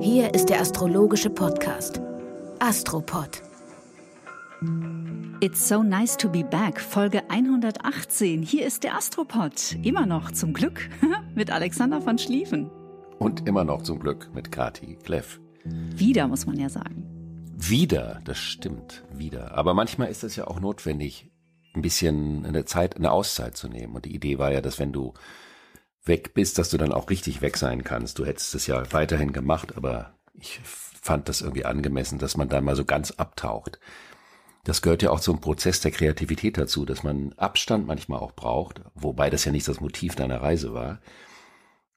[0.00, 2.00] Hier ist der astrologische Podcast
[2.60, 3.42] Astropod.
[5.40, 8.42] It's so nice to be back, Folge 118.
[8.42, 9.76] Hier ist der Astropod.
[9.82, 10.88] Immer noch zum Glück
[11.34, 12.70] mit Alexander von Schlieffen.
[13.18, 15.40] Und immer noch zum Glück mit Kati Kleff.
[15.64, 17.04] Wieder, muss man ja sagen.
[17.56, 19.56] Wieder, das stimmt, wieder.
[19.58, 21.30] Aber manchmal ist es ja auch notwendig,
[21.74, 23.94] ein bisschen eine Zeit, eine Auszeit zu nehmen.
[23.94, 25.14] Und die Idee war ja, dass wenn du
[26.08, 28.18] weg bist, dass du dann auch richtig weg sein kannst.
[28.18, 32.60] Du hättest es ja weiterhin gemacht, aber ich fand das irgendwie angemessen, dass man da
[32.60, 33.78] mal so ganz abtaucht.
[34.64, 38.82] Das gehört ja auch zum Prozess der Kreativität dazu, dass man Abstand manchmal auch braucht,
[38.94, 41.00] wobei das ja nicht das Motiv deiner Reise war,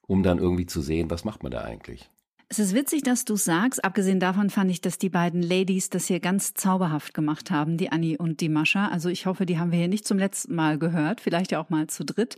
[0.06, 2.08] um dann irgendwie zu sehen, was macht man da eigentlich.
[2.52, 3.82] Es ist witzig, dass du sagst.
[3.82, 7.90] Abgesehen davon fand ich, dass die beiden Ladies das hier ganz zauberhaft gemacht haben, die
[7.90, 8.88] Annie und die Mascha.
[8.88, 11.70] Also ich hoffe, die haben wir hier nicht zum letzten Mal gehört, vielleicht ja auch
[11.70, 12.36] mal zu dritt.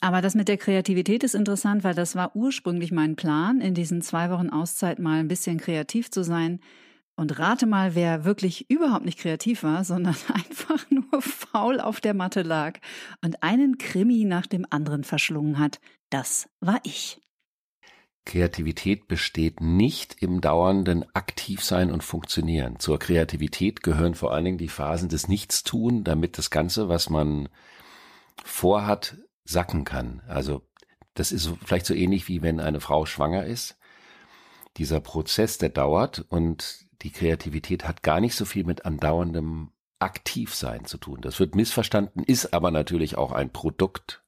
[0.00, 4.00] Aber das mit der Kreativität ist interessant, weil das war ursprünglich mein Plan, in diesen
[4.00, 6.58] zwei Wochen Auszeit mal ein bisschen kreativ zu sein.
[7.14, 12.14] Und rate mal, wer wirklich überhaupt nicht kreativ war, sondern einfach nur faul auf der
[12.14, 12.78] Matte lag
[13.22, 15.78] und einen Krimi nach dem anderen verschlungen hat.
[16.08, 17.20] Das war ich.
[18.24, 22.78] Kreativität besteht nicht im dauernden Aktivsein und Funktionieren.
[22.78, 27.48] Zur Kreativität gehören vor allen Dingen die Phasen des Nichtstun, damit das Ganze, was man
[28.44, 30.22] vorhat, sacken kann.
[30.28, 30.62] Also
[31.14, 33.76] das ist vielleicht so ähnlich wie wenn eine Frau schwanger ist.
[34.76, 40.84] Dieser Prozess, der dauert und die Kreativität hat gar nicht so viel mit andauerndem Aktivsein
[40.84, 41.20] zu tun.
[41.20, 44.21] Das wird missverstanden, ist aber natürlich auch ein Produkt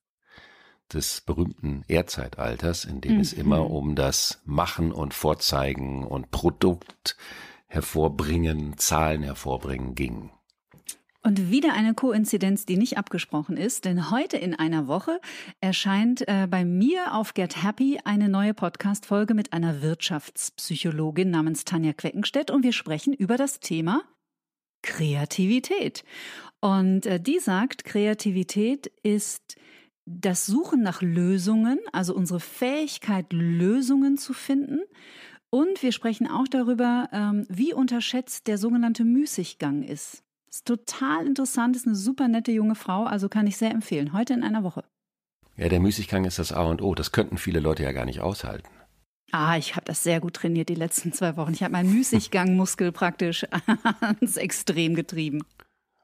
[0.92, 3.20] des berühmten Erdzeitalters, in dem mhm.
[3.20, 7.16] es immer um das Machen und Vorzeigen und Produkt
[7.66, 10.30] hervorbringen, Zahlen hervorbringen ging.
[11.26, 15.20] Und wieder eine Koinzidenz, die nicht abgesprochen ist, denn heute in einer Woche
[15.62, 21.94] erscheint äh, bei mir auf Get Happy eine neue Podcast-Folge mit einer Wirtschaftspsychologin namens Tanja
[21.94, 24.02] Queckenstedt und wir sprechen über das Thema
[24.82, 26.04] Kreativität.
[26.60, 29.56] Und äh, die sagt, Kreativität ist
[30.06, 34.80] das Suchen nach Lösungen, also unsere Fähigkeit, Lösungen zu finden.
[35.50, 40.22] Und wir sprechen auch darüber, ähm, wie unterschätzt der sogenannte Müßiggang ist.
[40.50, 44.12] Ist total interessant, ist eine super nette junge Frau, also kann ich sehr empfehlen.
[44.12, 44.84] Heute in einer Woche.
[45.56, 46.94] Ja, der Müßiggang ist das A und O.
[46.94, 48.68] Das könnten viele Leute ja gar nicht aushalten.
[49.30, 51.52] Ah, ich habe das sehr gut trainiert die letzten zwei Wochen.
[51.52, 53.46] Ich habe meinen Müßiggangmuskel praktisch
[54.00, 55.42] ans Extrem getrieben.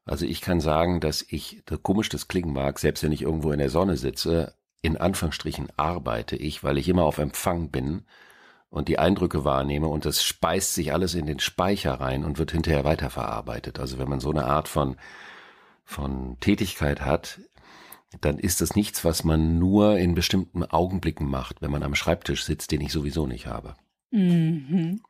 [0.04, 3.52] Also ich kann sagen, dass ich, so komisch das klingen mag, selbst wenn ich irgendwo
[3.52, 8.04] in der Sonne sitze, in Anführungsstrichen arbeite ich, weil ich immer auf Empfang bin
[8.70, 12.52] und die Eindrücke wahrnehme und das speist sich alles in den Speicher rein und wird
[12.52, 13.78] hinterher weiterverarbeitet.
[13.78, 14.96] Also wenn man so eine Art von,
[15.84, 17.40] von Tätigkeit hat,
[18.20, 22.44] dann ist das nichts, was man nur in bestimmten Augenblicken macht, wenn man am Schreibtisch
[22.44, 23.74] sitzt, den ich sowieso nicht habe.
[24.10, 25.00] Mhm.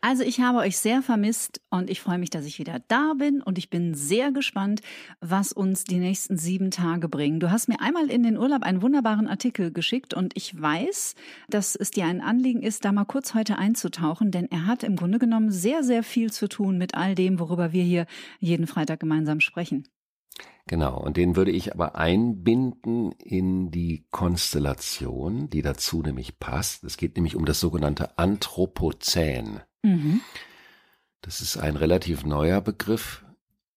[0.00, 3.42] Also ich habe euch sehr vermisst und ich freue mich, dass ich wieder da bin
[3.42, 4.80] und ich bin sehr gespannt,
[5.20, 7.40] was uns die nächsten sieben Tage bringen.
[7.40, 11.16] Du hast mir einmal in den Urlaub einen wunderbaren Artikel geschickt und ich weiß,
[11.48, 14.94] dass es dir ein Anliegen ist, da mal kurz heute einzutauchen, denn er hat im
[14.94, 18.06] Grunde genommen sehr, sehr viel zu tun mit all dem, worüber wir hier
[18.38, 19.88] jeden Freitag gemeinsam sprechen.
[20.68, 26.84] Genau, und den würde ich aber einbinden in die Konstellation, die dazu nämlich passt.
[26.84, 29.62] Es geht nämlich um das sogenannte Anthropozän.
[29.88, 30.20] Mhm.
[31.22, 33.24] Das ist ein relativ neuer Begriff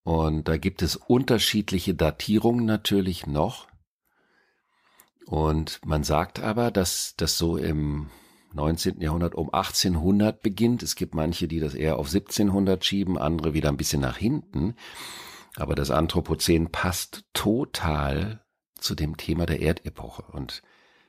[0.03, 3.67] und da gibt es unterschiedliche Datierungen natürlich noch.
[5.25, 8.09] Und man sagt aber, dass das so im
[8.53, 8.99] 19.
[8.99, 10.83] Jahrhundert um 1800 beginnt.
[10.83, 14.75] Es gibt manche, die das eher auf 1700 schieben, andere wieder ein bisschen nach hinten.
[15.55, 18.43] Aber das Anthropozän passt total
[18.75, 20.23] zu dem Thema der Erdepoche.
[20.23, 20.63] Und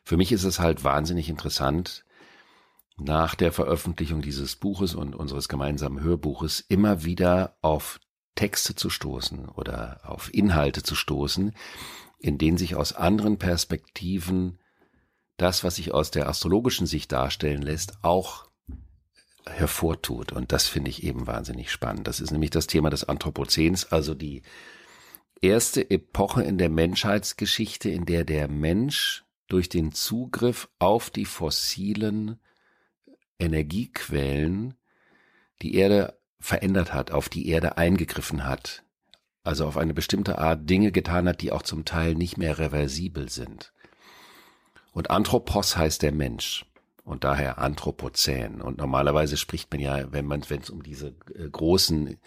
[0.05, 2.05] für mich ist es halt wahnsinnig interessant,
[3.05, 8.01] nach der Veröffentlichung dieses Buches und unseres gemeinsamen Hörbuches immer wieder auf
[8.35, 11.55] Texte zu stoßen oder auf Inhalte zu stoßen,
[12.19, 14.59] in denen sich aus anderen Perspektiven
[15.37, 18.47] das, was sich aus der astrologischen Sicht darstellen lässt, auch
[19.47, 20.33] hervortut.
[20.33, 22.07] Und das finde ich eben wahnsinnig spannend.
[22.07, 24.43] Das ist nämlich das Thema des Anthropozäns, also die
[25.41, 32.41] erste Epoche in der Menschheitsgeschichte, in der der Mensch durch den Zugriff auf die fossilen
[33.39, 34.75] Energiequellen
[35.63, 38.85] die Erde verändert hat, auf die Erde eingegriffen hat,
[39.45, 43.29] also auf eine bestimmte Art Dinge getan hat, die auch zum Teil nicht mehr reversibel
[43.29, 43.73] sind.
[44.93, 46.67] Und Anthropos heißt der Mensch
[47.05, 48.61] und daher Anthropozän.
[48.61, 52.19] Und normalerweise spricht man ja, wenn man, wenn es um diese äh, großen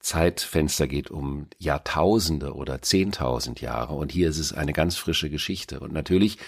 [0.00, 3.94] Zeitfenster geht, um Jahrtausende oder Zehntausend Jahre.
[3.94, 5.80] Und hier ist es eine ganz frische Geschichte.
[5.80, 6.38] Und natürlich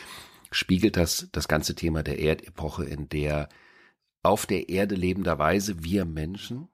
[0.51, 3.49] spiegelt das das ganze Thema der Erdepoche, in der
[4.23, 6.69] auf der Erde lebenderweise wir Menschen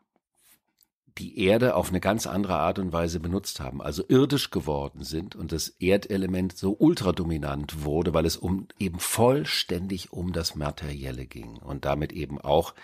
[1.18, 5.34] die Erde auf eine ganz andere Art und Weise benutzt haben, also irdisch geworden sind
[5.34, 11.56] und das Erdelement so ultradominant wurde, weil es um eben vollständig um das Materielle ging
[11.56, 12.74] und damit eben auch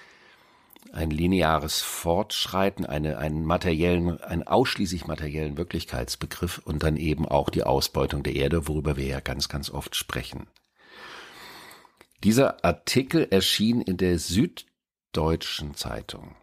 [0.93, 7.63] ein lineares Fortschreiten, eine, einen materiellen, einen ausschließlich materiellen Wirklichkeitsbegriff und dann eben auch die
[7.65, 10.47] Ausbeutung der Erde, worüber wir ja ganz, ganz oft sprechen.
[12.25, 16.35] Dieser Artikel erschien in der Süddeutschen Zeitung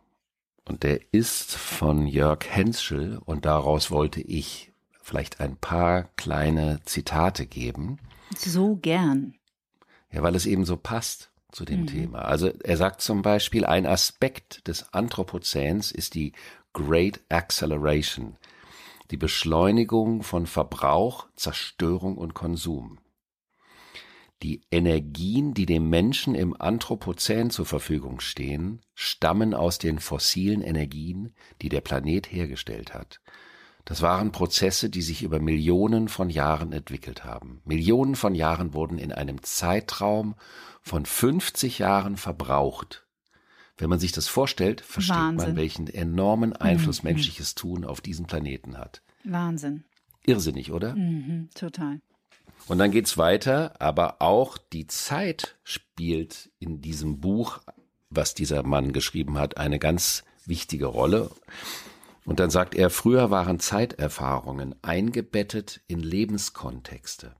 [0.70, 7.48] und der ist von Jörg Henschel und daraus wollte ich vielleicht ein paar kleine Zitate
[7.48, 7.98] geben.
[8.38, 9.34] So gern.
[10.12, 11.88] Ja, weil es eben so passt zu dem mhm.
[11.88, 12.20] Thema.
[12.20, 16.34] Also er sagt zum Beispiel, ein Aspekt des Anthropozäns ist die
[16.74, 18.38] Great Acceleration,
[19.10, 23.00] die Beschleunigung von Verbrauch, Zerstörung und Konsum.
[24.44, 31.36] Die Energien, die dem Menschen im Anthropozän zur Verfügung stehen, stammen aus den fossilen Energien,
[31.62, 33.22] die der Planet hergestellt hat.
[33.86, 37.62] Das waren Prozesse, die sich über Millionen von Jahren entwickelt haben.
[37.66, 40.36] Millionen von Jahren wurden in einem Zeitraum
[40.82, 43.06] von 50 Jahren verbraucht.
[43.78, 45.50] Wenn man sich das vorstellt, versteht Wahnsinn.
[45.50, 47.10] man, welchen enormen Einfluss mhm.
[47.10, 49.02] menschliches Tun auf diesen Planeten hat.
[49.24, 49.84] Wahnsinn.
[50.24, 50.96] Irrsinnig, oder?
[50.96, 52.00] Mhm, total.
[52.68, 57.60] Und dann geht's weiter, aber auch die Zeit spielt in diesem Buch,
[58.10, 61.32] was dieser Mann geschrieben hat, eine ganz wichtige Rolle.
[62.26, 67.36] Und dann sagt er, früher waren Zeiterfahrungen eingebettet in Lebenskontexte.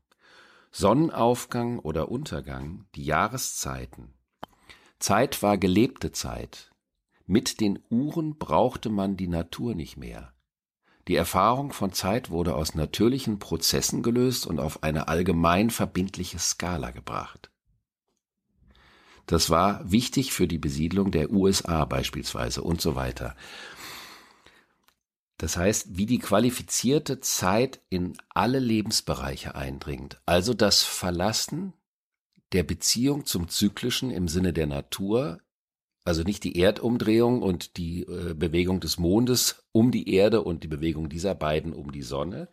[0.72, 4.14] Sonnenaufgang oder Untergang, die Jahreszeiten.
[5.00, 6.72] Zeit war gelebte Zeit.
[7.26, 10.34] Mit den Uhren brauchte man die Natur nicht mehr.
[11.08, 16.92] Die Erfahrung von Zeit wurde aus natürlichen Prozessen gelöst und auf eine allgemein verbindliche Skala
[16.92, 17.50] gebracht.
[19.26, 23.36] Das war wichtig für die Besiedlung der USA beispielsweise und so weiter.
[25.38, 31.74] Das heißt, wie die qualifizierte Zeit in alle Lebensbereiche eindringt, also das Verlassen
[32.52, 35.42] der Beziehung zum Zyklischen im Sinne der Natur
[36.04, 40.68] also nicht die Erdumdrehung und die äh, Bewegung des Mondes um die Erde und die
[40.68, 42.50] Bewegung dieser beiden um die Sonne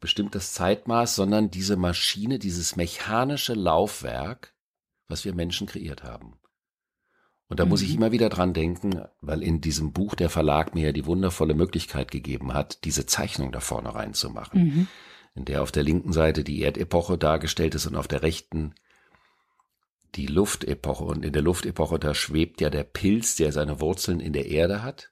[0.00, 4.54] bestimmt das Zeitmaß, sondern diese Maschine, dieses mechanische Laufwerk,
[5.08, 6.34] was wir Menschen kreiert haben.
[7.48, 7.70] Und da mhm.
[7.70, 7.96] muss ich mhm.
[7.96, 12.10] immer wieder dran denken, weil in diesem Buch der Verlag mir ja die wundervolle Möglichkeit
[12.10, 14.88] gegeben hat, diese Zeichnung da vorne reinzumachen, mhm.
[15.34, 18.74] in der auf der linken Seite die Erdepoche dargestellt ist und auf der rechten
[20.16, 21.04] die Luftepoche.
[21.04, 24.82] Und in der Luftepoche, da schwebt ja der Pilz, der seine Wurzeln in der Erde
[24.82, 25.10] hat.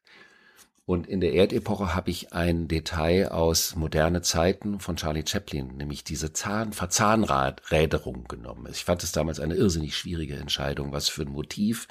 [0.84, 6.02] Und in der Erdepoche habe ich ein Detail aus moderne Zeiten von Charlie Chaplin, nämlich
[6.02, 8.66] diese Zahn Verzahnräderung genommen.
[8.72, 10.90] Ich fand es damals eine irrsinnig schwierige Entscheidung.
[10.90, 11.86] Was für ein Motiv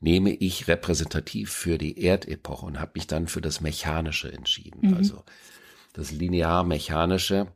[0.00, 4.90] nehme ich repräsentativ für die Erdepoche und habe mich dann für das Mechanische entschieden.
[4.90, 4.96] Mhm.
[4.96, 5.24] Also
[5.94, 7.46] das linear-mechanische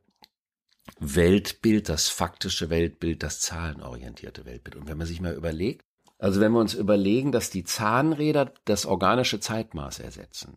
[1.01, 4.77] Weltbild, das faktische Weltbild, das zahlenorientierte Weltbild.
[4.77, 5.85] Und wenn man sich mal überlegt,
[6.19, 10.57] also wenn wir uns überlegen, dass die Zahnräder das organische Zeitmaß ersetzen.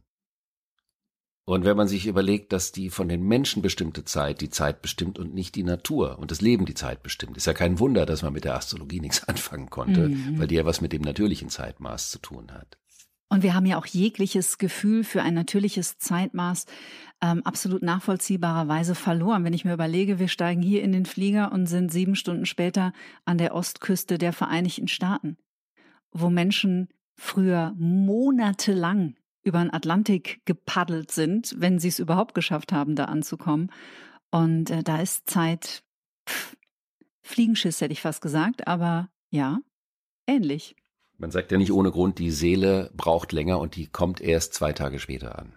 [1.45, 5.17] Und wenn man sich überlegt, dass die von den Menschen bestimmte Zeit die Zeit bestimmt
[5.17, 8.21] und nicht die Natur und das Leben die Zeit bestimmt, ist ja kein Wunder, dass
[8.21, 10.39] man mit der Astrologie nichts anfangen konnte, mhm.
[10.39, 12.77] weil die ja was mit dem natürlichen Zeitmaß zu tun hat.
[13.31, 16.65] Und wir haben ja auch jegliches Gefühl für ein natürliches Zeitmaß
[17.21, 19.45] ähm, absolut nachvollziehbarerweise verloren.
[19.45, 22.91] Wenn ich mir überlege, wir steigen hier in den Flieger und sind sieben Stunden später
[23.23, 25.37] an der Ostküste der Vereinigten Staaten,
[26.11, 32.95] wo Menschen früher monatelang über den Atlantik gepaddelt sind, wenn sie es überhaupt geschafft haben,
[32.95, 33.71] da anzukommen.
[34.29, 35.83] Und äh, da ist Zeit
[36.27, 36.55] pff,
[37.21, 39.59] Fliegenschiss, hätte ich fast gesagt, aber ja,
[40.27, 40.75] ähnlich.
[41.17, 44.73] Man sagt ja nicht ohne Grund, die Seele braucht länger und die kommt erst zwei
[44.73, 45.53] Tage später an.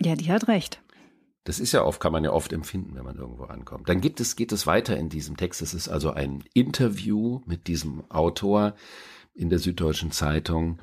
[0.00, 0.80] Ja, die hat recht.
[1.44, 3.88] Das ist ja oft, kann man ja oft empfinden, wenn man irgendwo ankommt.
[3.88, 5.62] Dann gibt es, geht es weiter in diesem Text.
[5.62, 8.74] Es ist also ein Interview mit diesem Autor
[9.34, 10.78] in der Süddeutschen Zeitung.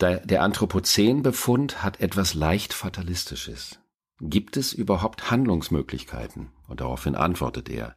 [0.00, 3.80] Der, Anthropozän-Befund hat etwas leicht Fatalistisches.
[4.20, 6.50] Gibt es überhaupt Handlungsmöglichkeiten?
[6.68, 7.96] Und daraufhin antwortet er,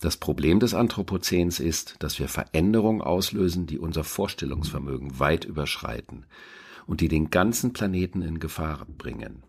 [0.00, 6.26] das Problem des Anthropozäns ist, dass wir Veränderungen auslösen, die unser Vorstellungsvermögen weit überschreiten
[6.86, 9.44] und die den ganzen Planeten in Gefahr bringen.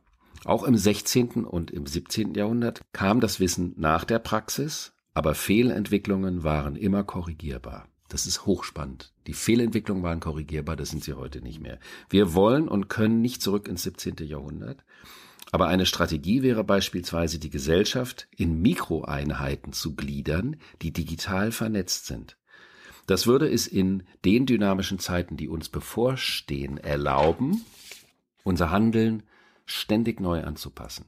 [0.46, 1.44] Auch im 16.
[1.46, 2.36] und im 17.
[2.36, 7.88] Jahrhundert kam das Wissen nach der Praxis, aber Fehlentwicklungen waren immer korrigierbar.
[8.14, 9.12] Das ist hochspannend.
[9.26, 11.80] Die Fehlentwicklungen waren korrigierbar, das sind sie heute nicht mehr.
[12.12, 14.18] Wir wollen und können nicht zurück ins 17.
[14.28, 14.84] Jahrhundert.
[15.52, 22.38] Aber eine Strategie wäre beispielsweise, die Gesellschaft in Mikroeinheiten zu gliedern, die digital vernetzt sind.
[23.08, 27.66] Das würde es in den dynamischen Zeiten, die uns bevorstehen, erlauben,
[28.44, 29.24] unser Handeln
[29.66, 31.06] ständig neu anzupassen.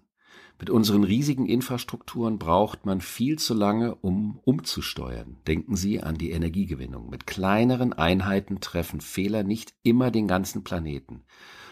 [0.59, 5.37] Mit unseren riesigen Infrastrukturen braucht man viel zu lange, um umzusteuern.
[5.47, 7.09] Denken Sie an die Energiegewinnung.
[7.09, 11.23] Mit kleineren Einheiten treffen Fehler nicht immer den ganzen Planeten.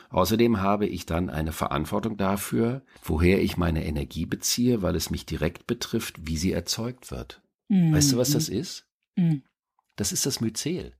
[0.10, 5.25] Außerdem habe ich dann eine Verantwortung dafür, woher ich meine Energie beziehe, weil es mich
[5.25, 7.42] direkt betrifft, wie sie erzeugt wird.
[7.70, 7.94] Mhm.
[7.94, 8.86] Weißt du, was das ist?
[9.16, 9.44] Mhm.
[9.96, 10.94] Das ist das Myzel.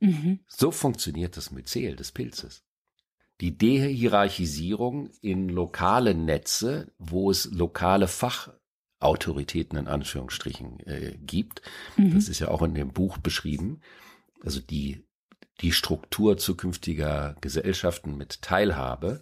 [0.00, 0.40] Mhm.
[0.48, 2.65] So funktioniert das Myzel des Pilzes.
[3.40, 11.62] Die Dehierarchisierung in lokale Netze, wo es lokale Fachautoritäten in Anführungsstrichen äh, gibt,
[11.96, 12.14] mhm.
[12.14, 13.80] das ist ja auch in dem Buch beschrieben,
[14.42, 15.04] also die,
[15.60, 19.20] die Struktur zukünftiger Gesellschaften mit Teilhabe,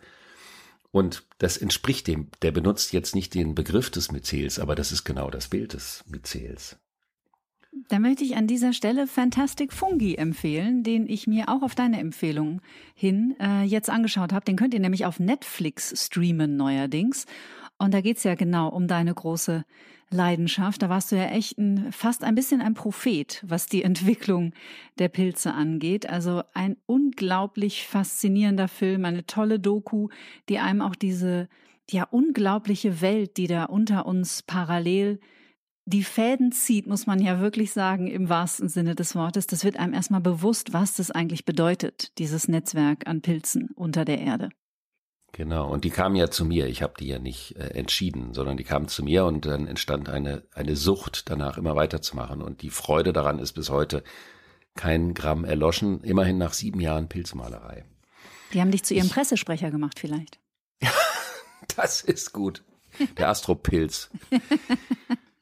[0.94, 5.02] und das entspricht dem, der benutzt jetzt nicht den Begriff des Myzels, aber das ist
[5.02, 6.76] genau das Bild des Myzels.
[7.88, 11.99] Da möchte ich an dieser Stelle Fantastic Fungi empfehlen, den ich mir auch auf deine
[11.99, 12.61] Empfehlung
[12.95, 14.45] hin äh, jetzt angeschaut habe.
[14.45, 17.26] Den könnt ihr nämlich auf Netflix streamen neuerdings.
[17.76, 19.64] Und da geht's ja genau um deine große
[20.11, 20.83] Leidenschaft.
[20.83, 24.52] Da warst du ja echt ein, fast ein bisschen ein Prophet, was die Entwicklung
[25.00, 26.09] der Pilze angeht.
[26.09, 30.09] Also ein unglaublich faszinierender Film, eine tolle Doku,
[30.49, 31.49] die einem auch diese
[31.90, 35.19] ja unglaubliche Welt, die da unter uns parallel
[35.87, 39.47] die Fäden zieht, muss man ja wirklich sagen, im wahrsten Sinne des Wortes.
[39.47, 44.19] Das wird einem erstmal bewusst, was das eigentlich bedeutet, dieses Netzwerk an Pilzen unter der
[44.19, 44.49] Erde.
[45.33, 46.69] Genau, und die kamen ja zu mir.
[46.69, 50.09] Ich habe die ja nicht äh, entschieden, sondern die kamen zu mir und dann entstand
[50.09, 52.41] eine, eine Sucht, danach immer weiterzumachen.
[52.41, 54.05] Und die Freude daran ist bis heute
[54.76, 57.85] kein Gramm erloschen, immerhin nach sieben Jahren Pilzmalerei.
[58.53, 60.38] Die haben dich zu ihrem ich, Pressesprecher gemacht, vielleicht.
[61.76, 62.62] das ist gut.
[63.19, 64.11] Der Astropilz.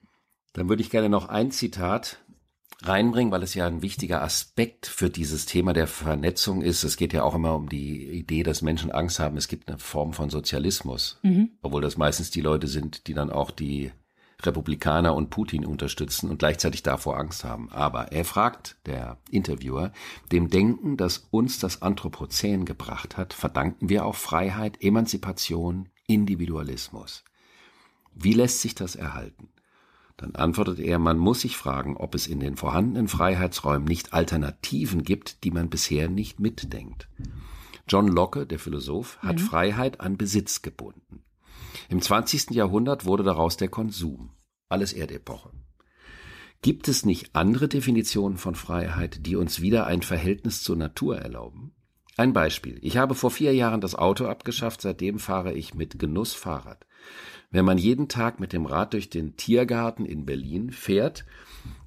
[0.52, 2.18] Dann würde ich gerne noch ein Zitat
[2.82, 6.84] reinbringen, weil es ja ein wichtiger Aspekt für dieses Thema der Vernetzung ist.
[6.84, 9.78] Es geht ja auch immer um die Idee, dass Menschen Angst haben, es gibt eine
[9.78, 11.50] Form von Sozialismus, mhm.
[11.62, 13.92] obwohl das meistens die Leute sind, die dann auch die
[14.44, 17.70] Republikaner und Putin unterstützen und gleichzeitig davor Angst haben.
[17.70, 19.92] Aber er fragt, der Interviewer,
[20.32, 27.22] dem Denken, das uns das Anthropozän gebracht hat, verdanken wir auch Freiheit, Emanzipation, Individualismus.
[28.14, 29.48] Wie lässt sich das erhalten?
[30.22, 35.02] Dann antwortet er, man muss sich fragen, ob es in den vorhandenen Freiheitsräumen nicht Alternativen
[35.02, 37.08] gibt, die man bisher nicht mitdenkt.
[37.88, 39.40] John Locke, der Philosoph, hat mhm.
[39.40, 41.24] Freiheit an Besitz gebunden.
[41.88, 42.50] Im 20.
[42.50, 44.30] Jahrhundert wurde daraus der Konsum.
[44.68, 45.50] Alles Erdepoche.
[46.62, 51.72] Gibt es nicht andere Definitionen von Freiheit, die uns wieder ein Verhältnis zur Natur erlauben?
[52.16, 52.78] Ein Beispiel.
[52.82, 56.86] Ich habe vor vier Jahren das Auto abgeschafft, seitdem fahre ich mit Genuss Fahrrad.
[57.50, 61.24] Wenn man jeden Tag mit dem Rad durch den Tiergarten in Berlin fährt,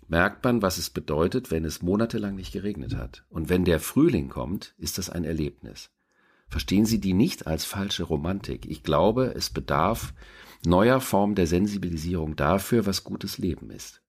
[0.08, 3.26] merkt man, was es bedeutet, wenn es monatelang nicht geregnet hat.
[3.30, 5.92] Und wenn der Frühling kommt, ist das ein Erlebnis.
[6.48, 8.66] Verstehen Sie die nicht als falsche Romantik.
[8.68, 10.14] Ich glaube, es bedarf
[10.66, 14.02] neuer Form der Sensibilisierung dafür, was gutes Leben ist.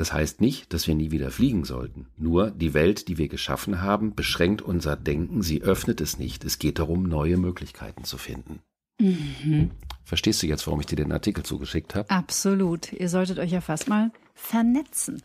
[0.00, 2.06] Das heißt nicht, dass wir nie wieder fliegen sollten.
[2.16, 6.42] Nur die Welt, die wir geschaffen haben, beschränkt unser Denken, sie öffnet es nicht.
[6.42, 8.60] Es geht darum, neue Möglichkeiten zu finden.
[8.98, 9.72] Mhm.
[10.02, 12.08] Verstehst du jetzt, warum ich dir den Artikel zugeschickt habe?
[12.08, 12.94] Absolut.
[12.94, 15.22] Ihr solltet euch ja fast mal vernetzen.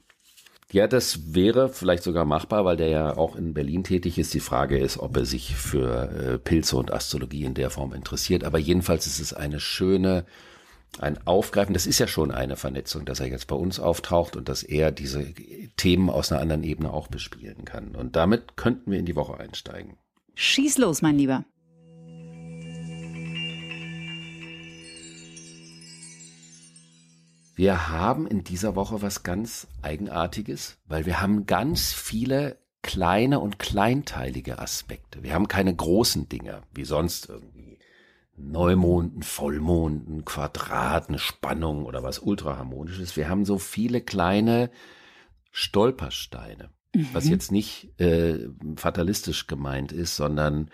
[0.74, 4.34] Ja, das wäre vielleicht sogar machbar, weil der ja auch in Berlin tätig ist.
[4.34, 8.44] Die Frage ist, ob er sich für äh, Pilze und Astrologie in der Form interessiert.
[8.44, 10.26] Aber jedenfalls ist es eine schöne,
[11.00, 11.74] ein Aufgreifen.
[11.74, 14.92] Das ist ja schon eine Vernetzung, dass er jetzt bei uns auftaucht und dass er
[14.92, 15.34] diese
[15.78, 17.96] Themen aus einer anderen Ebene auch bespielen kann.
[17.96, 19.98] Und damit könnten wir in die Woche einsteigen.
[20.36, 21.46] Schieß los, mein Lieber.
[27.58, 33.60] Wir haben in dieser Woche was ganz Eigenartiges, weil wir haben ganz viele kleine und
[33.60, 35.24] kleinteilige Aspekte.
[35.24, 37.80] Wir haben keine großen Dinge, wie sonst irgendwie
[38.38, 43.16] Neumonden, Vollmonden, Quadraten, Spannung oder was ultraharmonisches.
[43.16, 44.70] Wir haben so viele kleine
[45.52, 47.10] Stolpersteine, mhm.
[47.14, 50.70] was jetzt nicht äh, fatalistisch gemeint ist, sondern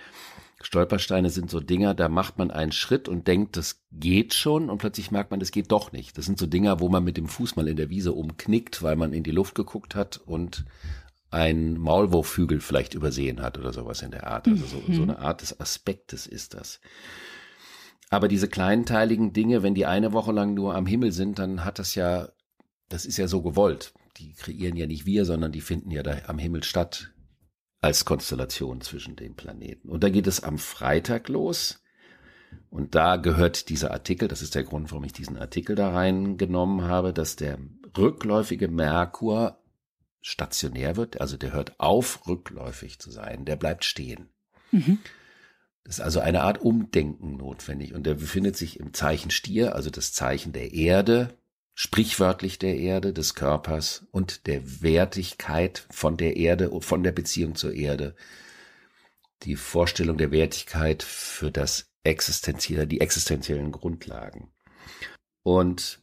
[0.63, 4.77] Stolpersteine sind so Dinger, da macht man einen Schritt und denkt, das geht schon und
[4.77, 6.18] plötzlich merkt man, das geht doch nicht.
[6.18, 8.96] Das sind so Dinger, wo man mit dem Fuß mal in der Wiese umknickt, weil
[8.96, 10.65] man in die Luft geguckt hat und
[11.32, 14.48] ein Maulwurfhügel vielleicht übersehen hat oder sowas in der Art.
[14.48, 14.94] Also so, mhm.
[14.94, 16.82] so eine Art des Aspektes ist das.
[18.12, 21.80] Aber diese kleinteiligen Dinge, wenn die eine Woche lang nur am Himmel sind, dann hat
[21.80, 22.27] das ja,
[22.89, 23.94] das ist ja so gewollt.
[24.18, 27.13] Die kreieren ja nicht wir, sondern die finden ja da am Himmel statt
[27.80, 29.89] als Konstellation zwischen den Planeten.
[29.89, 31.82] Und da geht es am Freitag los.
[32.70, 36.84] Und da gehört dieser Artikel, das ist der Grund, warum ich diesen Artikel da reingenommen
[36.84, 37.60] habe, dass der
[37.98, 39.58] rückläufige Merkur
[40.20, 44.30] stationär wird, also der hört auf, rückläufig zu sein, der bleibt stehen.
[44.72, 45.00] Mhm.
[45.83, 49.89] Das ist also eine Art Umdenken notwendig und der befindet sich im Zeichen Stier, also
[49.89, 51.35] das Zeichen der Erde,
[51.73, 57.73] sprichwörtlich der Erde, des Körpers und der Wertigkeit von der Erde von der Beziehung zur
[57.73, 58.15] Erde.
[59.43, 64.50] Die Vorstellung der Wertigkeit für das existenzielle, die existenziellen Grundlagen.
[65.43, 66.00] Und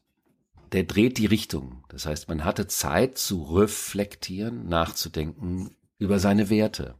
[0.72, 1.84] der dreht die Richtung.
[1.88, 6.96] Das heißt, man hatte Zeit zu reflektieren, nachzudenken über seine Werte.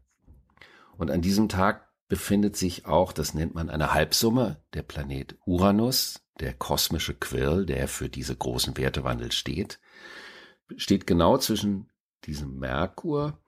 [0.96, 6.22] Und an diesem Tag befindet sich auch, das nennt man eine Halbsumme, der Planet Uranus,
[6.40, 9.78] der kosmische Quirl, der für diese großen Wertewandel steht,
[10.76, 11.90] steht genau zwischen
[12.24, 13.38] diesem Merkur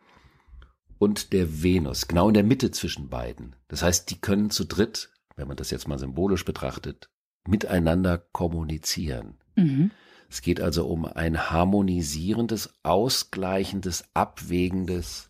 [0.99, 3.57] und der Venus, genau in der Mitte zwischen beiden.
[3.69, 7.11] Das heißt, die können zu dritt, wenn man das jetzt mal symbolisch betrachtet,
[7.47, 9.38] miteinander kommunizieren.
[9.57, 9.90] Mhm.
[10.29, 15.29] Es geht also um ein harmonisierendes, ausgleichendes, abwägendes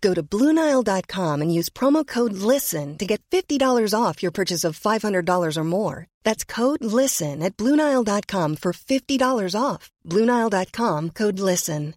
[0.00, 4.78] Go to Bluenile.com and use promo code LISTEN to get $50 off your purchase of
[4.78, 6.06] $500 or more.
[6.24, 9.90] That's code LISTEN at Bluenile.com for $50 off.
[10.04, 11.94] Bluenile.com code LISTEN.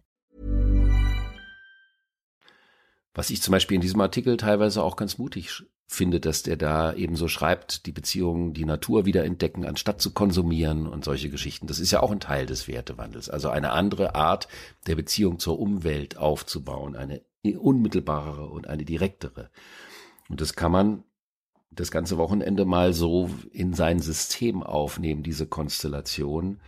[3.14, 6.94] Was ich zum Beispiel in diesem Artikel teilweise auch ganz mutig finde, dass der da
[6.94, 11.66] eben so schreibt, die Beziehungen, die Natur wieder entdecken, anstatt zu konsumieren und solche Geschichten.
[11.66, 13.28] Das ist ja auch ein Teil des Wertewandels.
[13.28, 14.48] Also eine andere Art
[14.86, 19.50] der Beziehung zur Umwelt aufzubauen, eine unmittelbarere und eine direktere.
[20.28, 21.04] Und das kann man
[21.70, 26.60] das ganze Wochenende mal so in sein System aufnehmen, diese Konstellation,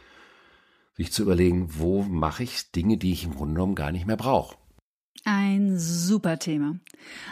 [0.96, 4.16] sich zu überlegen, wo mache ich Dinge, die ich im Grunde genommen gar nicht mehr
[4.16, 4.56] brauche.
[5.24, 6.78] Ein super Thema.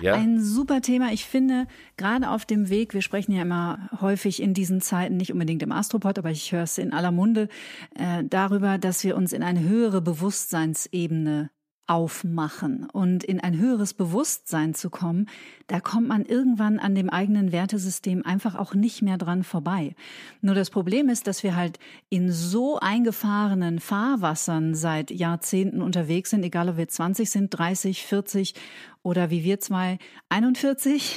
[0.00, 0.14] Ja?
[0.14, 1.12] Ein super Thema.
[1.12, 5.32] Ich finde, gerade auf dem Weg, wir sprechen ja immer häufig in diesen Zeiten, nicht
[5.32, 7.48] unbedingt im Astropod, aber ich höre es in aller Munde,
[7.94, 11.50] äh, darüber, dass wir uns in eine höhere Bewusstseinsebene
[11.86, 15.28] aufmachen und in ein höheres Bewusstsein zu kommen,
[15.66, 19.94] da kommt man irgendwann an dem eigenen Wertesystem einfach auch nicht mehr dran vorbei.
[20.40, 26.44] Nur das Problem ist, dass wir halt in so eingefahrenen Fahrwassern seit Jahrzehnten unterwegs sind,
[26.44, 28.54] egal ob wir 20 sind, 30, 40
[29.02, 31.16] oder wie wir zwei 41,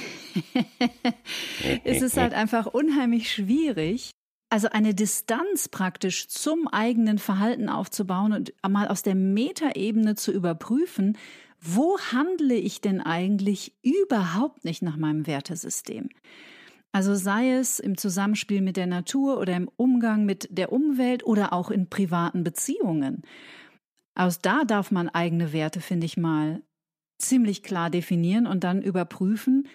[1.83, 4.11] ist es halt einfach unheimlich schwierig,
[4.55, 11.17] also eine Distanz praktisch zum eigenen Verhalten aufzubauen und mal aus der Metaebene zu überprüfen,
[11.59, 16.07] wo handle ich denn eigentlich überhaupt nicht nach meinem Wertesystem?
[16.93, 21.51] Also sei es im Zusammenspiel mit der Natur oder im Umgang mit der Umwelt oder
[21.51, 23.23] auch in privaten Beziehungen.
[24.17, 26.61] Aus da darf man eigene Werte, finde ich mal,
[27.19, 29.67] ziemlich klar definieren und dann überprüfen,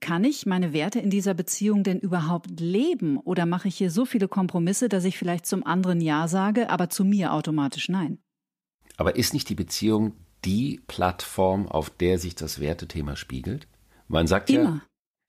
[0.00, 4.04] kann ich meine Werte in dieser Beziehung denn überhaupt leben oder mache ich hier so
[4.04, 8.18] viele Kompromisse, dass ich vielleicht zum anderen Ja sage, aber zu mir automatisch Nein?
[8.96, 10.12] Aber ist nicht die Beziehung
[10.44, 13.68] die Plattform, auf der sich das Wertethema spiegelt?
[14.08, 14.62] Man sagt Immer.
[14.62, 14.80] ja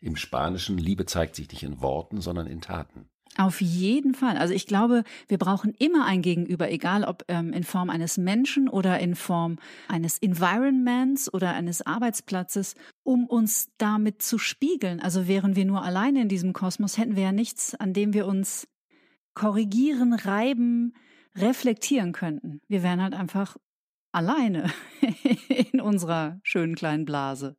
[0.02, 3.10] im Spanischen, Liebe zeigt sich nicht in Worten, sondern in Taten.
[3.38, 4.38] Auf jeden Fall.
[4.38, 8.68] Also ich glaube, wir brauchen immer ein Gegenüber, egal ob ähm, in Form eines Menschen
[8.68, 15.00] oder in Form eines Environments oder eines Arbeitsplatzes, um uns damit zu spiegeln.
[15.00, 18.26] Also wären wir nur alleine in diesem Kosmos, hätten wir ja nichts, an dem wir
[18.26, 18.68] uns
[19.36, 20.94] korrigieren, reiben,
[21.38, 22.62] reflektieren könnten.
[22.68, 23.58] Wir wären halt einfach
[24.12, 24.70] alleine
[25.72, 27.56] in unserer schönen kleinen Blase.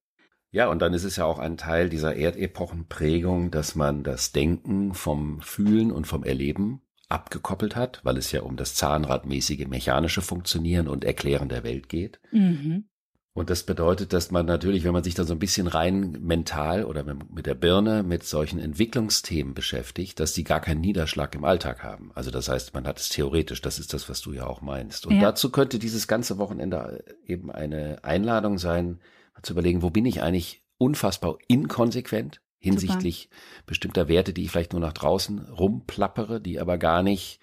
[0.53, 4.95] Ja, und dann ist es ja auch ein Teil dieser Erdepochenprägung, dass man das Denken
[4.95, 10.89] vom Fühlen und vom Erleben abgekoppelt hat, weil es ja um das zahnradmäßige mechanische Funktionieren
[10.89, 12.21] und Erklären der Welt geht.
[12.33, 12.85] Mhm.
[13.33, 16.85] Und das bedeutet, dass man natürlich, wenn man sich da so ein bisschen rein mental
[16.85, 21.85] oder mit der Birne mit solchen Entwicklungsthemen beschäftigt, dass die gar keinen Niederschlag im Alltag
[21.85, 22.11] haben.
[22.15, 25.07] Also das heißt, man hat es theoretisch, das ist das, was du ja auch meinst.
[25.07, 25.21] Und ja.
[25.23, 28.99] dazu könnte dieses ganze Wochenende eben eine Einladung sein,
[29.43, 33.63] zu überlegen, wo bin ich eigentlich unfassbar inkonsequent hinsichtlich Super.
[33.67, 37.41] bestimmter Werte, die ich vielleicht nur nach draußen rumplappere, die aber gar nicht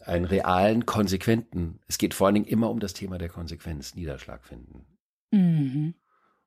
[0.00, 4.44] einen realen, konsequenten, es geht vor allen Dingen immer um das Thema der Konsequenz, Niederschlag
[4.44, 4.86] finden.
[5.30, 5.94] Mhm.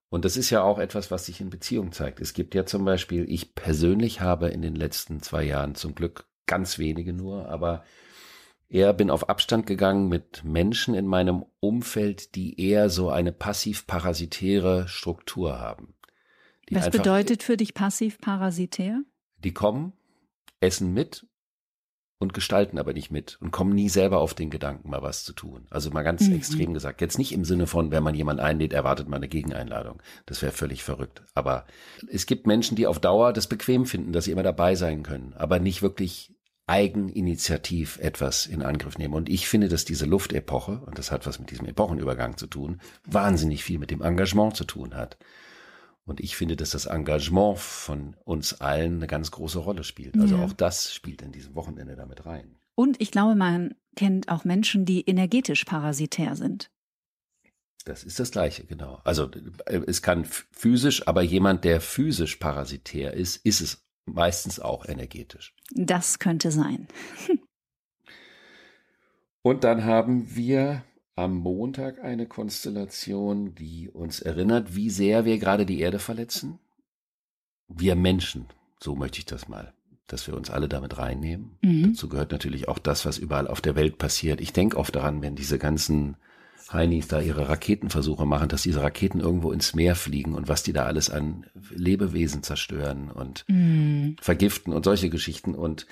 [0.10, 2.20] Und das ist ja auch etwas, was sich in Beziehung zeigt.
[2.20, 6.26] Es gibt ja zum Beispiel, ich persönlich habe in den letzten zwei Jahren zum Glück
[6.48, 7.86] ganz wenige nur, aber
[8.72, 14.88] eher bin auf Abstand gegangen mit Menschen in meinem Umfeld, die eher so eine passiv-parasitäre
[14.88, 15.94] Struktur haben.
[16.72, 19.02] Was bedeutet für dich passiv-parasitär?
[19.44, 19.94] Die kommen,
[20.62, 21.28] essen mit
[22.18, 25.34] und gestalten aber nicht mit und kommen nie selber auf den Gedanken, mal was zu
[25.34, 25.66] tun.
[25.70, 26.36] Also mal ganz mhm.
[26.36, 27.02] extrem gesagt.
[27.02, 30.02] Jetzt nicht im Sinne von, wenn man jemanden einlädt, erwartet man eine Gegeneinladung.
[30.28, 31.24] Das wäre völlig verrückt.
[31.34, 31.66] Aber
[32.10, 35.34] es gibt Menschen, die auf Dauer das bequem finden, dass sie immer dabei sein können,
[35.34, 36.36] aber nicht wirklich
[36.72, 39.14] eigeninitiativ etwas in Angriff nehmen.
[39.14, 42.80] Und ich finde, dass diese Luftepoche, und das hat was mit diesem Epochenübergang zu tun,
[43.06, 45.18] wahnsinnig viel mit dem Engagement zu tun hat.
[46.06, 50.18] Und ich finde, dass das Engagement von uns allen eine ganz große Rolle spielt.
[50.18, 50.46] Also ja.
[50.46, 52.56] auch das spielt in diesem Wochenende damit rein.
[52.74, 56.72] Und ich glaube, man kennt auch Menschen, die energetisch parasitär sind.
[57.84, 59.02] Das ist das Gleiche, genau.
[59.04, 59.30] Also
[59.66, 65.54] äh, es kann physisch, aber jemand, der physisch parasitär ist, ist es meistens auch energetisch.
[65.72, 66.88] Das könnte sein.
[69.44, 70.84] Und dann haben wir
[71.16, 76.60] am Montag eine Konstellation, die uns erinnert, wie sehr wir gerade die Erde verletzen.
[77.68, 78.48] Wir Menschen,
[78.80, 79.74] so möchte ich das mal,
[80.08, 81.58] dass wir uns alle damit reinnehmen.
[81.62, 81.94] Mhm.
[81.94, 84.42] Dazu gehört natürlich auch das, was überall auf der Welt passiert.
[84.42, 86.18] Ich denke oft daran, wenn diese ganzen
[86.74, 90.74] Heinis da ihre Raketenversuche machen, dass diese Raketen irgendwo ins Meer fliegen und was die
[90.74, 94.16] da alles an Lebewesen zerstören und mhm.
[94.22, 95.56] vergiften und solche Geschichten.
[95.56, 95.88] Und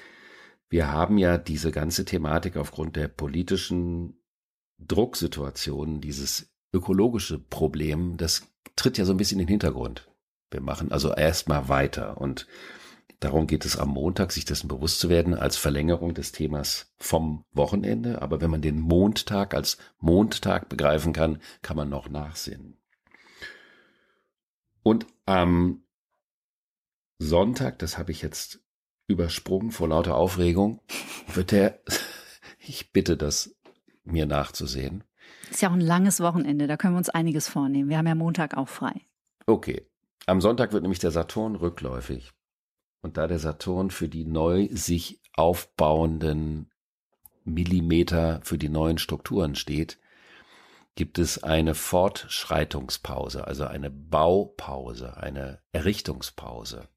[0.69, 4.15] wir haben ja diese ganze Thematik aufgrund der politischen
[4.79, 10.07] Drucksituationen, dieses ökologische Problem, das tritt ja so ein bisschen in den Hintergrund.
[10.51, 12.47] Wir machen also erstmal weiter und
[13.19, 17.43] darum geht es am Montag, sich dessen bewusst zu werden als Verlängerung des Themas vom
[17.51, 18.21] Wochenende.
[18.21, 22.77] Aber wenn man den Montag als Montag begreifen kann, kann man noch nachsinnen.
[24.83, 25.83] Und am
[27.19, 28.61] Sonntag, das habe ich jetzt
[29.07, 30.81] übersprungen vor lauter Aufregung,
[31.33, 31.79] wird der,
[32.59, 33.55] ich bitte das
[34.03, 35.03] mir nachzusehen.
[35.51, 37.89] Ist ja auch ein langes Wochenende, da können wir uns einiges vornehmen.
[37.89, 39.01] Wir haben ja Montag auch frei.
[39.45, 39.85] Okay.
[40.25, 42.31] Am Sonntag wird nämlich der Saturn rückläufig.
[43.01, 46.69] Und da der Saturn für die neu sich aufbauenden
[47.45, 49.99] Millimeter für die neuen Strukturen steht,
[50.95, 56.89] gibt es eine Fortschreitungspause, also eine Baupause, eine Errichtungspause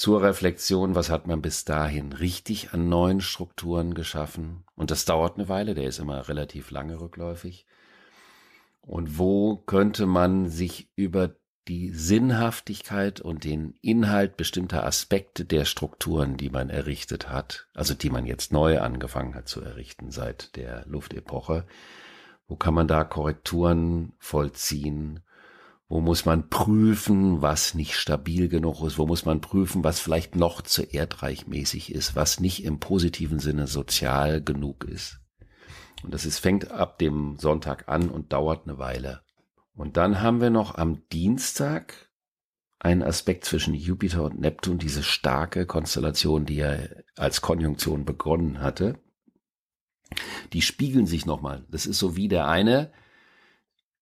[0.00, 4.64] zur Reflexion, was hat man bis dahin richtig an neuen Strukturen geschaffen?
[4.74, 7.66] Und das dauert eine Weile, der ist immer relativ lange rückläufig.
[8.80, 11.36] Und wo könnte man sich über
[11.70, 18.10] die Sinnhaftigkeit und den Inhalt bestimmter Aspekte der Strukturen, die man errichtet hat, also die
[18.10, 21.64] man jetzt neu angefangen hat zu errichten seit der Luftepoche,
[22.48, 25.20] wo kann man da Korrekturen vollziehen
[25.88, 28.96] wo muss man prüfen, was nicht stabil genug ist?
[28.96, 33.66] Wo muss man prüfen, was vielleicht noch zu erdreichmäßig ist, was nicht im positiven Sinne
[33.66, 35.18] sozial genug ist?
[36.04, 39.22] Und das ist, fängt ab dem Sonntag an und dauert eine Weile.
[39.80, 42.10] Und dann haben wir noch am Dienstag
[42.80, 46.76] einen Aspekt zwischen Jupiter und Neptun, diese starke Konstellation, die ja
[47.16, 48.98] als Konjunktion begonnen hatte.
[50.52, 51.64] Die spiegeln sich nochmal.
[51.70, 52.92] Das ist so wie der eine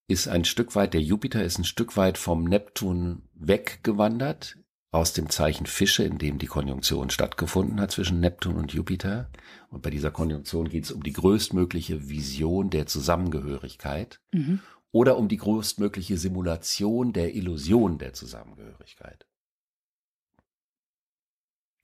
[0.08, 4.58] ist ein Stück weit, der Jupiter ist ein Stück weit vom Neptun weggewandert
[4.90, 9.30] aus dem Zeichen Fische, in dem die Konjunktion stattgefunden hat zwischen Neptun und Jupiter.
[9.68, 14.58] Und bei dieser Konjunktion geht es um die größtmögliche Vision der Zusammengehörigkeit mhm.
[14.92, 19.26] Oder um die größtmögliche Simulation der Illusion der Zusammengehörigkeit.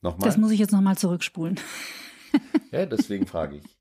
[0.03, 0.29] Nochmal?
[0.29, 1.59] Das muss ich jetzt nochmal zurückspulen.
[2.73, 3.79] Ja, deswegen frage ich.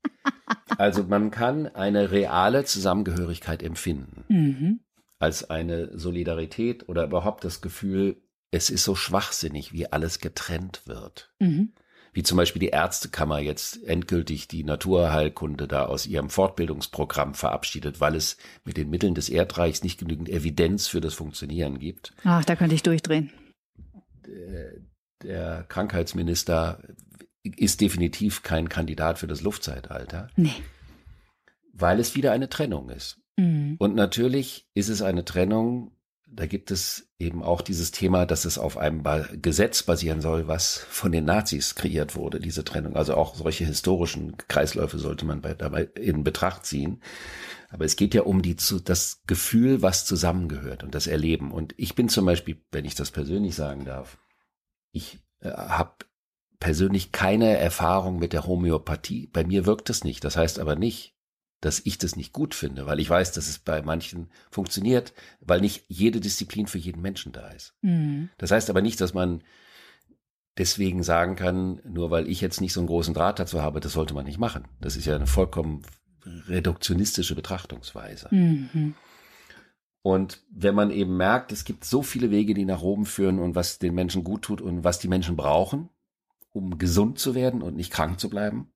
[0.78, 4.24] Also man kann eine reale Zusammengehörigkeit empfinden.
[4.28, 4.80] Mhm.
[5.18, 11.34] Als eine Solidarität oder überhaupt das Gefühl, es ist so schwachsinnig, wie alles getrennt wird.
[11.40, 11.72] Mhm.
[12.14, 18.14] Wie zum Beispiel die Ärztekammer jetzt endgültig die Naturheilkunde da aus ihrem Fortbildungsprogramm verabschiedet, weil
[18.14, 22.14] es mit den Mitteln des Erdreichs nicht genügend Evidenz für das Funktionieren gibt.
[22.22, 23.32] Ach, da könnte ich durchdrehen.
[25.22, 26.78] Der, Krankheitsminister
[27.42, 30.28] ist definitiv kein Kandidat für das Luftzeitalter.
[30.36, 30.54] Nee.
[31.72, 33.20] Weil es wieder eine Trennung ist.
[33.36, 33.74] Mhm.
[33.78, 35.90] Und natürlich ist es eine Trennung,
[36.26, 39.02] da gibt es eben auch dieses Thema, dass es auf einem
[39.40, 42.96] Gesetz basieren soll, was von den Nazis kreiert wurde, diese Trennung.
[42.96, 47.00] Also auch solche historischen Kreisläufe sollte man bei, dabei in Betracht ziehen.
[47.70, 51.52] Aber es geht ja um die, das Gefühl, was zusammengehört und das Erleben.
[51.52, 54.18] Und ich bin zum Beispiel, wenn ich das persönlich sagen darf,
[54.92, 55.94] ich äh, habe
[56.58, 59.28] persönlich keine Erfahrung mit der Homöopathie.
[59.32, 60.24] Bei mir wirkt es nicht.
[60.24, 61.13] Das heißt aber nicht,
[61.64, 65.60] dass ich das nicht gut finde, weil ich weiß, dass es bei manchen funktioniert, weil
[65.60, 67.74] nicht jede Disziplin für jeden Menschen da ist.
[67.80, 68.28] Mhm.
[68.36, 69.42] Das heißt aber nicht, dass man
[70.58, 73.92] deswegen sagen kann, nur weil ich jetzt nicht so einen großen Draht dazu habe, das
[73.92, 74.68] sollte man nicht machen.
[74.80, 75.82] Das ist ja eine vollkommen
[76.48, 78.28] reduktionistische Betrachtungsweise.
[78.30, 78.94] Mhm.
[80.02, 83.54] Und wenn man eben merkt, es gibt so viele Wege, die nach oben führen und
[83.54, 85.88] was den Menschen gut tut und was die Menschen brauchen,
[86.52, 88.70] um gesund zu werden und nicht krank zu bleiben,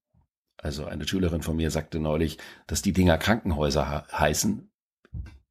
[0.59, 4.71] also eine Schülerin von mir sagte neulich, dass die Dinger Krankenhäuser heißen,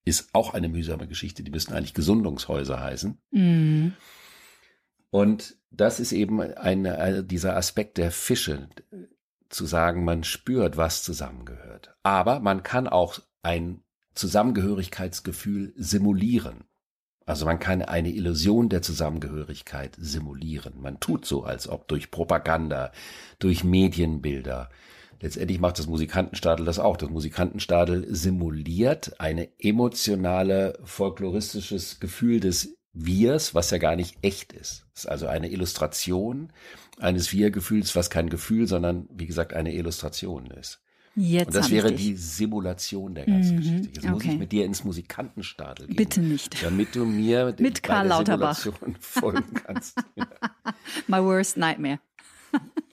[0.06, 1.44] ist auch eine mühsame Geschichte.
[1.44, 3.18] Die müssten eigentlich Gesundungshäuser heißen.
[3.32, 3.94] Mhm.
[5.10, 8.70] Und das ist eben eine, also dieser Aspekt der Fische,
[9.50, 11.96] zu sagen, man spürt, was zusammengehört.
[12.04, 13.82] Aber man kann auch ein
[14.14, 16.66] Zusammengehörigkeitsgefühl simulieren.
[17.26, 20.82] Also man kann eine Illusion der Zusammengehörigkeit simulieren.
[20.82, 22.92] Man tut so, als ob durch Propaganda,
[23.40, 24.70] durch Medienbilder,
[25.20, 26.98] Letztendlich macht das Musikantenstadel das auch.
[26.98, 34.86] Das Musikantenstadel simuliert eine emotionale, folkloristisches Gefühl des Wirs, was ja gar nicht echt ist.
[34.94, 36.52] Es ist also eine Illustration
[37.00, 40.82] eines Wir-Gefühls, was kein Gefühl, sondern wie gesagt eine Illustration ist.
[41.20, 43.88] Jetzt und das wäre die Simulation der ganzen mhm, Geschichte.
[43.88, 44.10] Jetzt okay.
[44.10, 45.96] muss ich mit dir ins Musikantenstadel gehen.
[45.96, 46.64] Bitte nicht.
[46.64, 48.68] Damit du mir mit Karl Lauterbach
[49.00, 49.98] folgen kannst.
[51.08, 52.00] My worst nightmare.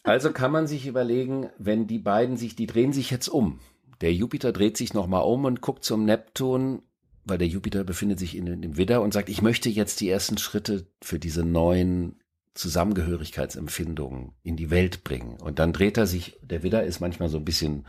[0.05, 3.59] Also kann man sich überlegen, wenn die beiden sich, die drehen sich jetzt um.
[4.03, 6.83] Der Jupiter dreht sich nochmal um und guckt zum Neptun,
[7.25, 10.11] weil der Jupiter befindet sich in, in dem Widder und sagt, ich möchte jetzt die
[10.11, 12.21] ersten Schritte für diese neuen
[12.53, 15.41] Zusammengehörigkeitsempfindungen in die Welt bringen.
[15.41, 17.87] Und dann dreht er sich, der Widder ist manchmal so ein bisschen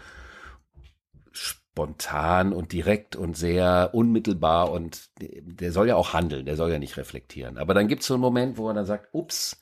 [1.34, 6.80] spontan und direkt und sehr unmittelbar und der soll ja auch handeln, der soll ja
[6.80, 7.58] nicht reflektieren.
[7.58, 9.62] Aber dann gibt es so einen Moment, wo er dann sagt, ups,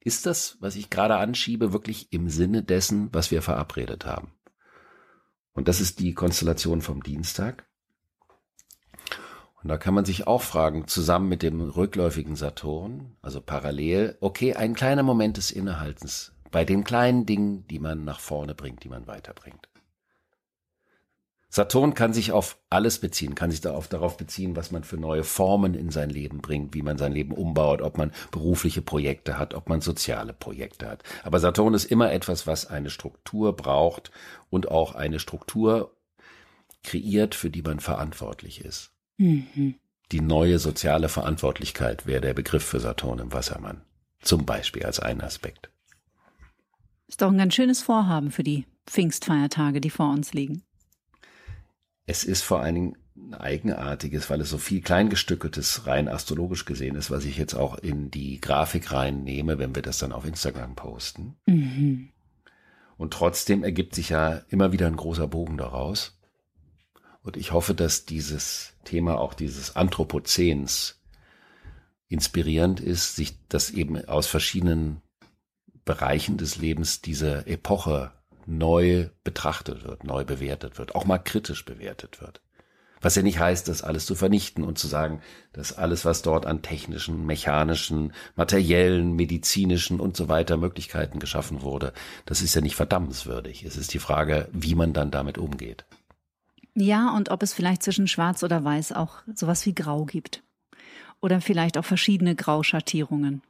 [0.00, 4.32] ist das, was ich gerade anschiebe, wirklich im Sinne dessen, was wir verabredet haben?
[5.52, 7.66] Und das ist die Konstellation vom Dienstag.
[9.62, 14.54] Und da kann man sich auch fragen, zusammen mit dem rückläufigen Saturn, also parallel, okay,
[14.54, 18.88] ein kleiner Moment des Innehaltens bei den kleinen Dingen, die man nach vorne bringt, die
[18.88, 19.68] man weiterbringt.
[21.52, 25.24] Saturn kann sich auf alles beziehen, kann sich darauf, darauf beziehen, was man für neue
[25.24, 29.54] Formen in sein Leben bringt, wie man sein Leben umbaut, ob man berufliche Projekte hat,
[29.54, 31.02] ob man soziale Projekte hat.
[31.24, 34.12] Aber Saturn ist immer etwas, was eine Struktur braucht
[34.48, 35.96] und auch eine Struktur
[36.84, 38.92] kreiert, für die man verantwortlich ist.
[39.18, 39.74] Mhm.
[40.12, 43.82] Die neue soziale Verantwortlichkeit wäre der Begriff für Saturn im Wassermann.
[44.20, 45.70] Zum Beispiel als einen Aspekt.
[47.08, 50.62] Ist doch ein ganz schönes Vorhaben für die Pfingstfeiertage, die vor uns liegen.
[52.10, 56.96] Es ist vor allen Dingen ein eigenartiges, weil es so viel kleingestückeltes rein astrologisch gesehen
[56.96, 60.74] ist, was ich jetzt auch in die Grafik reinnehme, wenn wir das dann auf Instagram
[60.74, 61.36] posten.
[61.46, 62.08] Mhm.
[62.96, 66.18] Und trotzdem ergibt sich ja immer wieder ein großer Bogen daraus.
[67.22, 71.00] Und ich hoffe, dass dieses Thema auch dieses Anthropozäns
[72.08, 75.00] inspirierend ist, sich das eben aus verschiedenen
[75.84, 78.10] Bereichen des Lebens diese Epoche
[78.46, 82.40] neu betrachtet wird, neu bewertet wird, auch mal kritisch bewertet wird.
[83.00, 85.22] Was ja nicht heißt, das alles zu vernichten und zu sagen,
[85.52, 91.94] dass alles, was dort an technischen, mechanischen, materiellen, medizinischen und so weiter Möglichkeiten geschaffen wurde,
[92.26, 93.64] das ist ja nicht verdammenswürdig.
[93.64, 95.86] Es ist die Frage, wie man dann damit umgeht.
[96.74, 100.42] Ja, und ob es vielleicht zwischen Schwarz oder Weiß auch sowas wie Grau gibt.
[101.22, 103.42] Oder vielleicht auch verschiedene Grauschattierungen.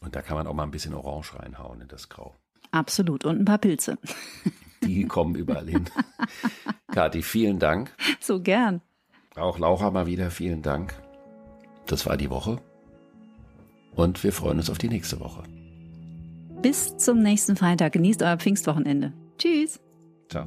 [0.00, 2.36] Und da kann man auch mal ein bisschen Orange reinhauen in das Grau.
[2.74, 3.24] Absolut.
[3.24, 3.98] Und ein paar Pilze.
[4.82, 5.84] Die kommen überall hin.
[6.92, 7.94] Kathi, vielen Dank.
[8.20, 8.80] So gern.
[9.36, 10.94] Auch Laura mal wieder vielen Dank.
[11.86, 12.60] Das war die Woche.
[13.94, 15.44] Und wir freuen uns auf die nächste Woche.
[16.62, 17.92] Bis zum nächsten Freitag.
[17.92, 19.12] Genießt euer Pfingstwochenende.
[19.38, 19.78] Tschüss.
[20.28, 20.46] Ciao.